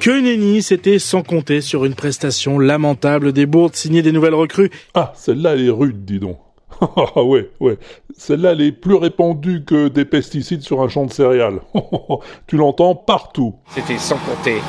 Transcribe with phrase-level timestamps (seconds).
[0.00, 4.70] Que nenni, c'était sans compter sur une prestation lamentable des bourdes signées des nouvelles recrues.
[4.94, 6.38] Ah, celle-là, elle est rude, dis donc.
[6.80, 7.78] Ah ouais, ouais.
[8.16, 11.60] Celle-là, elle est plus répandue que des pesticides sur un champ de céréales.
[12.46, 13.54] tu l'entends partout.
[13.74, 14.60] C'était sans compter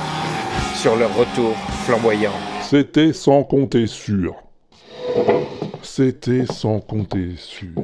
[0.75, 1.53] sur leur retour
[1.85, 2.31] flamboyant.
[2.61, 4.35] C'était sans compter sur.
[5.81, 7.83] C'était sans compter sur.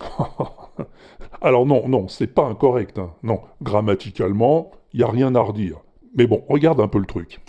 [1.40, 2.98] Alors non, non, c'est pas incorrect.
[2.98, 3.10] Hein.
[3.22, 5.78] Non, grammaticalement, il y a rien à redire.
[6.16, 7.40] Mais bon, regarde un peu le truc.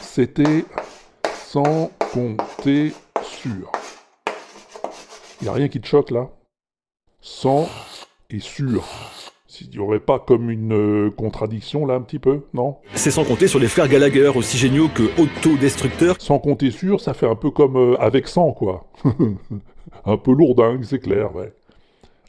[0.00, 0.64] C'était
[1.24, 3.72] sans compter sur.
[5.40, 6.30] Il n'y a rien qui te choque là?
[7.20, 7.68] Sans
[8.30, 8.84] et sur.
[9.48, 12.76] S'il n'y aurait pas comme une euh, contradiction là un petit peu, non?
[12.94, 16.16] C'est sans compter sur les frères Gallagher, aussi géniaux que autodestructeurs.
[16.20, 18.86] Sans compter sur, ça fait un peu comme euh, avec sans quoi.
[20.04, 21.52] un peu lourdingue, c'est clair, ouais.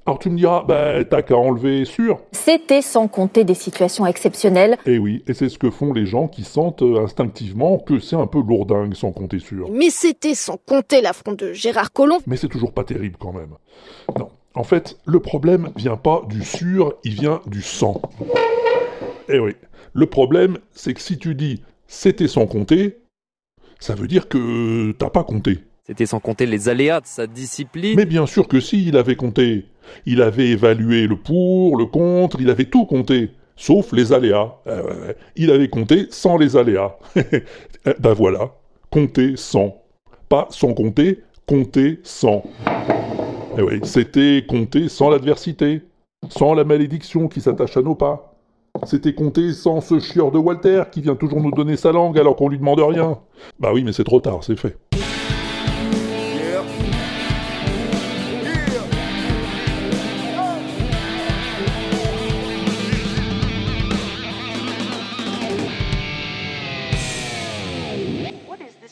[0.08, 2.20] Alors tu me diras, bah, t'as qu'à enlever sur.
[2.32, 4.78] C'était sans compter des situations exceptionnelles.
[4.86, 8.16] Eh oui, et c'est ce que font les gens qui sentent euh, instinctivement que c'est
[8.16, 9.72] un peu lourdingue sans compter sur.
[9.72, 12.20] Mais c'était sans compter l'affront de Gérard Collomb.
[12.28, 13.56] Mais c'est toujours pas terrible quand même.
[14.20, 18.00] Non, en fait, le problème vient pas du sur, il vient du sans.
[19.28, 19.56] Eh oui,
[19.94, 23.00] le problème, c'est que si tu dis c'était sans compter,
[23.80, 25.64] ça veut dire que t'as pas compté.
[25.88, 27.96] C'était sans compter les aléas de sa discipline.
[27.96, 29.66] Mais bien sûr que si, il avait compté.
[30.08, 34.56] Il avait évalué le pour, le contre, il avait tout compté, sauf les aléas.
[34.66, 36.98] Euh, il avait compté sans les aléas.
[38.00, 38.56] ben voilà,
[38.90, 39.84] compter sans.
[40.28, 42.44] Pas sans compter, compter sans.
[43.60, 45.84] Eh c'était compter sans l'adversité,
[46.30, 48.36] sans la malédiction qui s'attache à nos pas.
[48.84, 52.36] C'était compter sans ce chieur de Walter qui vient toujours nous donner sa langue alors
[52.36, 53.20] qu'on lui demande rien.
[53.60, 54.78] Bah oui, mais c'est trop tard, c'est fait.